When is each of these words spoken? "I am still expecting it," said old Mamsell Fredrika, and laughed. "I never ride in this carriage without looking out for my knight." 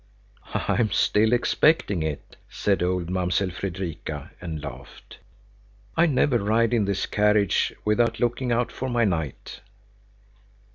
"I 0.55 0.77
am 0.79 0.89
still 0.89 1.31
expecting 1.31 2.01
it," 2.01 2.35
said 2.49 2.81
old 2.81 3.11
Mamsell 3.11 3.51
Fredrika, 3.51 4.31
and 4.41 4.59
laughed. 4.63 5.19
"I 5.95 6.07
never 6.07 6.39
ride 6.39 6.73
in 6.73 6.85
this 6.85 7.05
carriage 7.05 7.71
without 7.85 8.19
looking 8.19 8.51
out 8.51 8.71
for 8.71 8.89
my 8.89 9.05
knight." 9.05 9.59